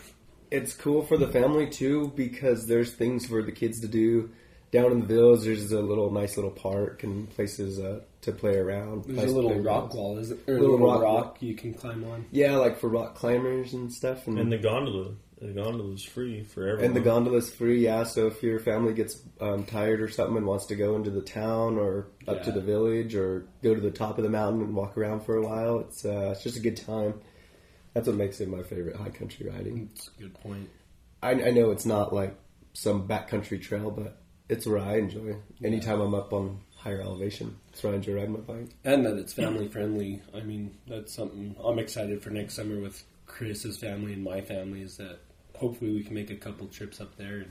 [0.50, 4.30] It's cool for the family too because there's things for the kids to do.
[4.72, 8.56] Down in the village, there's a little nice little park and places uh, to play
[8.56, 9.04] around.
[9.04, 9.66] There's nice a little playgrounds.
[9.66, 10.38] rock wall, is it?
[10.46, 12.26] Or a Little little, rock rock, you can climb on.
[12.30, 14.26] Yeah, like for rock climbers and stuff.
[14.28, 15.12] And, And the gondola.
[15.40, 16.84] The gondola's free for everyone.
[16.84, 18.04] and the gondola's free, yeah.
[18.04, 21.22] So if your family gets um, tired or something and wants to go into the
[21.22, 24.76] town or up to the village or go to the top of the mountain and
[24.76, 27.14] walk around for a while, it's uh, it's just a good time.
[27.94, 29.88] That's what makes it my favorite high country riding.
[29.88, 30.68] That's a good point.
[31.22, 32.36] I, I know it's not like
[32.72, 35.36] some backcountry trail, but it's where I enjoy.
[35.62, 38.68] Anytime I'm up on higher elevation, it's where I enjoy riding my bike.
[38.84, 40.22] And that it's family friendly.
[40.34, 44.82] I mean, that's something I'm excited for next summer with Chris's family and my family
[44.82, 45.18] is that
[45.56, 47.50] hopefully we can make a couple trips up there and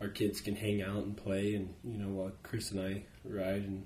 [0.00, 3.64] our kids can hang out and play and, you know, while Chris and I ride
[3.64, 3.84] and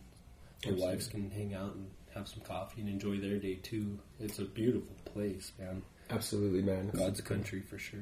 [0.64, 0.86] our Absolutely.
[0.86, 3.98] wives can hang out and have some coffee and enjoy their day too.
[4.20, 5.82] It's a beautiful place, man.
[6.10, 6.90] Absolutely, man.
[6.94, 8.00] God's country for sure.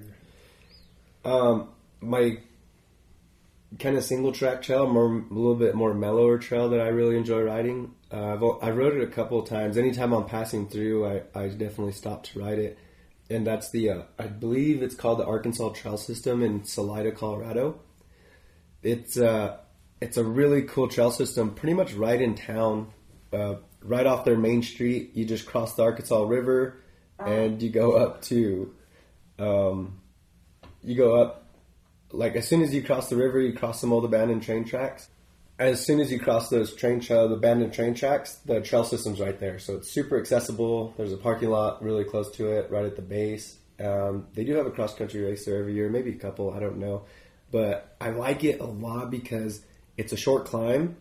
[1.25, 1.69] Um,
[2.01, 2.39] my
[3.79, 7.17] kind of single track trail, more a little bit more mellower trail that I really
[7.17, 7.95] enjoy riding.
[8.13, 9.79] Uh, I've I rode it a couple of times.
[9.79, 12.79] Anytime I'm passing through, I, I definitely stop to ride it,
[13.31, 17.81] and that's the uh, I believe it's called the Arkansas Trail System in Salida, Colorado.
[18.83, 19.59] It's uh,
[20.01, 22.93] it's a really cool trail system, pretty much right in town,
[23.33, 25.13] uh, right off their main street.
[25.15, 26.82] You just cross the Arkansas River,
[27.27, 28.75] and you go up to,
[29.39, 30.01] um,
[30.83, 31.45] you go up
[32.11, 35.09] like as soon as you cross the river, you cross some old abandoned train tracks.
[35.59, 39.21] As soon as you cross those train tra- the abandoned train tracks, the trail system's
[39.21, 40.93] right there, so it's super accessible.
[40.97, 43.59] There's a parking lot really close to it, right at the base.
[43.79, 46.61] Um, they do have a cross country race there every year, maybe a couple, I
[46.61, 47.05] don't know,
[47.51, 49.63] but I like it a lot because
[49.97, 50.97] it's a short climb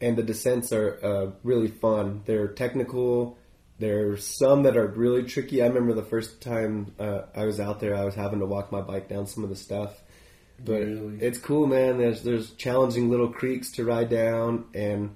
[0.00, 2.22] and the descents are uh, really fun.
[2.26, 3.38] They're technical.
[3.78, 5.62] There's some that are really tricky.
[5.62, 8.72] I remember the first time uh, I was out there, I was having to walk
[8.72, 9.92] my bike down some of the stuff.
[10.64, 11.18] But Really?
[11.20, 11.98] it's cool, man.
[11.98, 15.14] There's there's challenging little creeks to ride down, and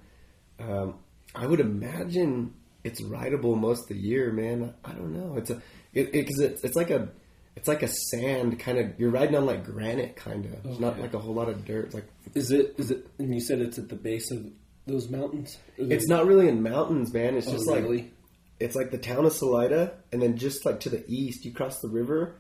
[0.59, 0.97] um,
[1.35, 2.53] I would imagine
[2.85, 4.75] it's rideable most of the year, man.
[4.85, 5.37] I don't know.
[5.39, 5.63] It's a
[5.95, 7.09] it because it, it's it's like a
[7.57, 9.01] it's like a sand kind of.
[9.01, 10.63] You're riding on like granite, kind of.
[10.63, 11.87] There's not like a whole lot of dirt.
[11.87, 12.75] It's like Is it?
[12.77, 13.07] Is it?
[13.19, 14.45] And you said it's at the base of
[14.87, 15.57] those mountains.
[15.79, 17.37] it's not really in mountains, man.
[17.39, 18.13] It's Oh, just like really?
[18.61, 21.81] It's like the town of Salida, and then just like to the east, you cross
[21.81, 22.37] the river,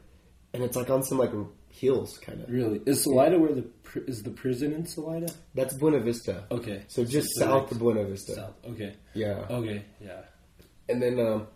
[0.53, 1.33] and it's like on some like
[1.71, 2.51] hills, kind of.
[2.51, 2.81] Really?
[2.87, 5.33] Is Salida where the pr- is the prison in Salida?
[5.55, 6.45] That's Buena Vista.
[6.51, 6.85] Okay.
[6.89, 8.35] So just the south of Buena Vista.
[8.35, 8.55] South.
[8.67, 8.95] Okay.
[9.15, 9.47] Yeah.
[9.49, 9.85] Okay.
[10.01, 10.21] Yeah.
[10.89, 11.47] And then, um,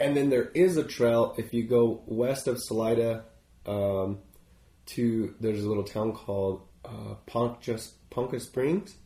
[0.00, 3.24] and then there is a trail if you go west of Salida
[3.66, 4.20] um,
[4.86, 7.78] to there's a little town called uh, Poncha,
[8.10, 8.96] Poncha Springs,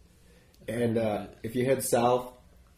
[0.68, 2.32] and uh, if you head south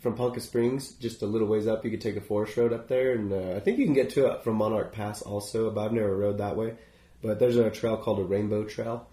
[0.05, 2.89] from Poncha Springs, just a little ways up, you could take a forest road up
[2.89, 5.71] there, and uh, I think you can get to it from Monarch Pass also.
[5.71, 6.75] But I've never rode that way.
[7.23, 9.09] But there's a trail called a Rainbow Trail,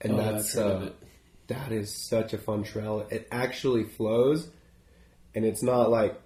[0.00, 0.92] and Oh, that's I've heard of uh,
[1.48, 3.08] that is such a fun trail.
[3.10, 4.48] It actually flows,
[5.34, 6.16] and it's not like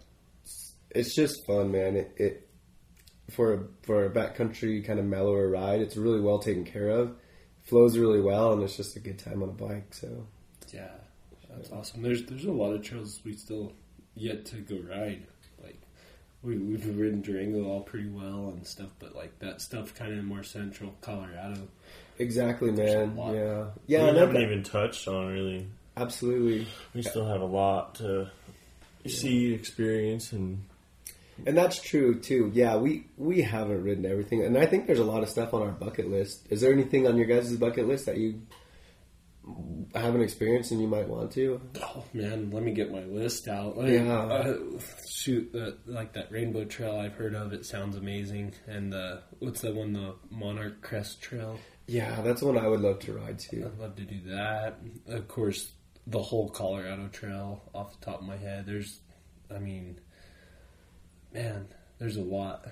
[0.90, 1.96] it's just fun, man.
[1.96, 2.48] It, it
[3.30, 7.16] for a, for a backcountry kind of mellower ride, it's really well taken care of.
[7.62, 9.94] Flows really well, and it's just a good time on a bike.
[9.94, 10.26] So
[10.74, 10.90] Yeah.
[11.48, 12.02] That's awesome.
[12.02, 13.72] There's there's a lot of trails we still
[14.20, 15.22] yet to go ride.
[15.62, 15.80] Like
[16.42, 20.24] we we've ridden Durango all pretty well and stuff, but like that stuff kind of
[20.24, 21.68] more central Colorado.
[22.18, 23.16] exactly, man.
[23.16, 25.66] Yeah, Yeah, yeah, we and haven't that- even touched on really.
[25.96, 26.66] absolutely.
[26.94, 28.30] We still have a lot to
[29.06, 30.62] see, experience, and
[31.46, 32.50] And that's true too.
[32.54, 35.62] Yeah, we we haven't ridden everything, and I think there's a lot of stuff on
[35.62, 36.46] our bucket list.
[36.50, 38.42] Is there anything on your guys' bucket list that you
[39.94, 41.60] haven't experience and you might want to?
[41.82, 43.76] Oh man, let me get my list out.
[43.76, 44.18] Like, Yeah.
[44.22, 44.58] uh,
[45.08, 47.52] shoot, the, like that Rainbow Trail I've heard of.
[47.52, 48.54] It sounds amazing.
[48.66, 49.92] And the what's that one?
[49.92, 51.58] The Monarch Crest Trail.
[51.86, 53.64] Yeah, that's one I would love to ride too.
[53.72, 54.78] I'd love to do that.
[55.08, 55.72] Of course,
[56.06, 58.64] the whole Colorado Trail off the top of my head.
[58.66, 59.00] There's,
[59.54, 59.98] I mean,
[61.32, 61.66] man,
[61.98, 62.66] there's a lot.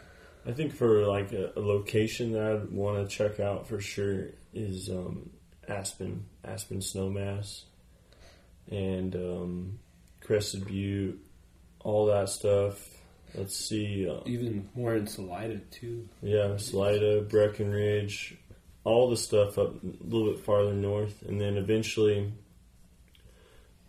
[0.46, 4.28] I think for like a, a location that I'd want to check out for sure
[4.54, 5.30] is um,
[5.68, 7.62] Aspen, Aspen Snowmass,
[8.70, 9.78] and um,
[10.20, 11.18] Crested Butte,
[11.80, 12.88] all that stuff.
[13.34, 16.08] Let's see, uh, Even more in Salida too.
[16.22, 18.36] yeah, Salida, Breckenridge,
[18.84, 22.32] all the stuff up a little bit farther north, and then eventually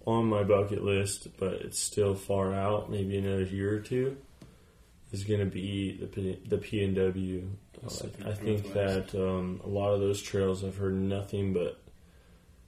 [0.06, 4.18] on my bucket list, but it's still far out, maybe another year or two,
[5.12, 6.84] is going to be the P- the P
[7.86, 11.82] I think that um, a lot of those trails I've heard nothing but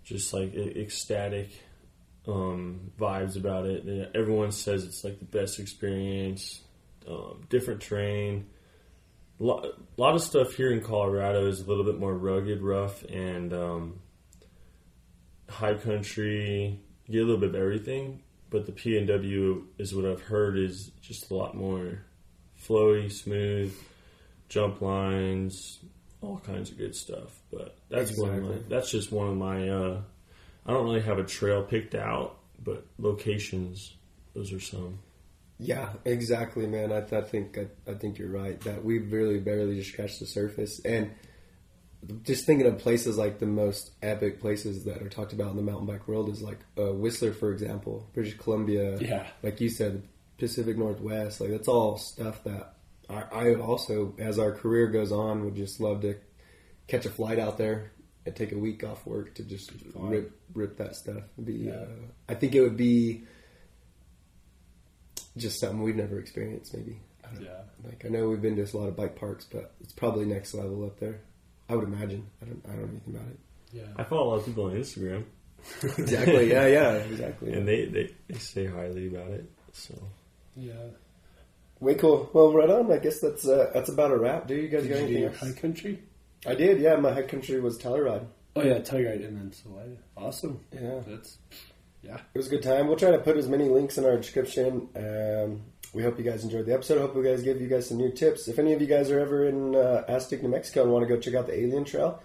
[0.04, 1.50] just like ecstatic
[2.28, 3.84] um, vibes about it.
[3.84, 6.62] And Everyone says it's like the best experience,
[7.08, 8.48] um, different terrain.
[9.40, 12.62] A lot, a lot of stuff here in Colorado is a little bit more rugged,
[12.62, 14.00] rough, and um,
[15.50, 16.80] high country.
[17.08, 20.22] You get a little bit of everything, but the P and W is what I've
[20.22, 22.06] heard is just a lot more
[22.64, 23.76] flowy, smooth,
[24.52, 25.80] jump lines,
[26.20, 27.40] all kinds of good stuff.
[27.52, 29.70] But that's one of my, that's just one of my.
[29.70, 30.02] Uh,
[30.66, 33.96] I don't really have a trail picked out, but locations.
[34.36, 35.00] Those are some.
[35.58, 36.92] Yeah, exactly, man.
[36.92, 40.26] I, I think I, I think you're right that we've really barely just scratched the
[40.26, 41.12] surface, and
[42.24, 45.64] just thinking of places like the most epic places that are talked about in the
[45.64, 48.98] mountain bike world is like uh, Whistler, for example, British Columbia.
[49.00, 49.28] Yeah.
[49.44, 50.04] like you said,
[50.38, 51.40] Pacific Northwest.
[51.40, 52.76] Like that's all stuff that
[53.12, 56.16] I, I also, as our career goes on, would just love to
[56.88, 57.92] catch a flight out there
[58.26, 61.24] and take a week off work to just rip rip that stuff.
[61.38, 61.74] It'd be, Yeah.
[61.74, 61.88] uh,
[62.30, 63.24] I think it would be
[65.38, 66.74] just something we've never experienced.
[66.76, 67.00] Maybe.
[67.24, 67.62] I don't Yeah.
[67.84, 70.54] Like I know we've been to a lot of bike parks, but it's probably next
[70.54, 71.22] level up there.
[71.70, 72.28] I would imagine.
[72.42, 72.62] I don't.
[72.66, 73.40] I don't know anything about it.
[73.74, 73.84] Yeah.
[73.96, 75.24] I follow a lot of people on Instagram,
[75.98, 76.52] Exactly.
[76.52, 76.68] yeah.
[76.68, 76.92] Yeah.
[77.12, 77.54] Exactly.
[77.54, 79.50] and they, they, they say highly about it.
[79.72, 79.94] So
[80.58, 80.74] Yeah.
[81.82, 82.30] Way cool.
[82.32, 82.92] Well, right on.
[82.92, 84.48] I guess that's uh, that's about a wrap.
[84.48, 85.40] Do you guys Did got you anything your else?
[85.40, 86.02] high country?
[86.46, 86.80] I did.
[86.80, 88.26] Yeah, my high country was Telluride.
[88.56, 89.98] Oh yeah, Telluride and then Salida.
[90.16, 90.60] Awesome.
[90.72, 91.02] Yeah.
[91.08, 91.38] That's
[92.04, 92.18] yeah.
[92.34, 92.88] It was a good time.
[92.88, 94.90] We'll try to put as many links in our description.
[94.96, 95.62] Um,
[95.94, 97.00] we hope you guys enjoyed the episode.
[97.00, 98.48] I Hope we guys give you guys some new tips.
[98.48, 101.14] If any of you guys are ever in uh, Aztec, New Mexico, and want to
[101.14, 102.22] go check out the Alien Trail,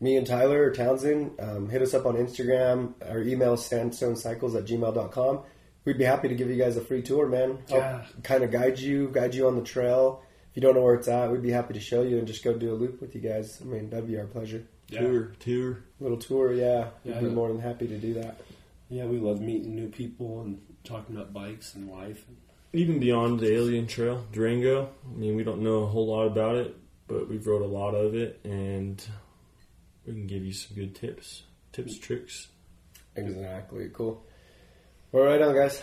[0.00, 2.94] me and Tyler or Townsend, um, hit us up on Instagram.
[3.06, 5.40] Our email is sandstonecycles at gmail.com.
[5.86, 7.58] We'd be happy to give you guys a free tour, man.
[7.68, 8.04] Help Yeah.
[8.24, 10.20] kind of guide you, guide you on the trail.
[10.50, 12.42] If you don't know where it's at, we'd be happy to show you and just
[12.42, 13.60] go do a loop with you guys.
[13.62, 14.64] I mean, that'd be our pleasure.
[14.88, 15.00] Yeah.
[15.00, 15.78] tour, tour.
[16.00, 16.88] Little tour, yeah.
[17.04, 17.20] Yeah.
[17.20, 18.40] We'd be more than happy to do that.
[18.88, 22.24] Yeah, we love meeting new people and talking about bikes and life.
[22.72, 24.90] Even beyond the Alien Trail, Durango.
[25.04, 26.76] I mean, we don't know a whole lot about it,
[27.06, 29.00] but we've rode a lot of it, and
[30.04, 32.48] we can give you some good tips, tips, tricks.
[33.14, 33.88] Exactly.
[33.92, 34.22] Cool.
[35.16, 35.82] All right, on guys.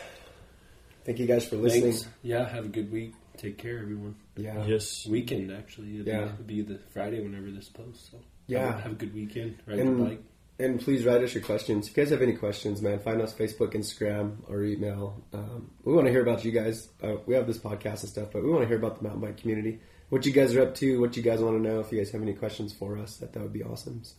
[1.06, 1.94] Thank you guys for listening.
[1.94, 2.06] Thanks.
[2.22, 3.16] Yeah, have a good week.
[3.36, 4.14] Take care, everyone.
[4.38, 4.64] Yeah.
[4.64, 5.08] Yes.
[5.08, 6.02] Weekend, actually.
[6.02, 6.26] It'll, Yeah.
[6.46, 8.10] be, it'll be the Friday whenever this posts.
[8.12, 8.68] So Yeah.
[8.68, 9.56] Have, a- have a good weekend.
[9.66, 10.22] Ride And- your bike.
[10.60, 11.88] And please write us your questions.
[11.88, 15.20] If you guys have any questions, man, find us Facebook, Instagram, or email.
[15.34, 16.90] Um, we want to hear about you guys.
[17.02, 19.22] Uh, we have this podcast and stuff, but we want to hear about the mountain
[19.22, 19.80] bike community.
[20.10, 21.80] What you guys are up to, what you guys want to know.
[21.80, 24.02] If you guys have any questions for us, that that would be awesome.
[24.04, 24.14] So-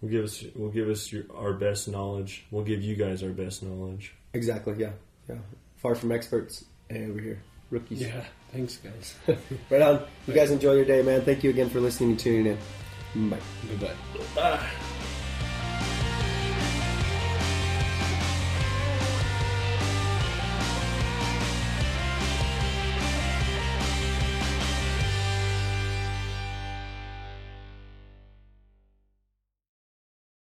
[0.00, 2.44] We'll give us we'll give us your, our best knowledge.
[2.50, 4.14] We'll give you guys our best knowledge.
[4.34, 4.74] Exactly.
[4.78, 4.90] Yeah.
[5.28, 5.36] Yeah.
[5.76, 8.02] Far from experts, and over here, rookies.
[8.02, 8.24] Yeah.
[8.52, 9.14] Thanks, guys.
[9.70, 10.04] Right on.
[10.28, 11.22] You guys enjoy your day, man.
[11.22, 12.56] Thank you again for listening and tuning
[13.14, 13.30] in.
[13.30, 13.38] Bye.
[13.68, 13.94] Goodbye.
[14.36, 14.90] Ah.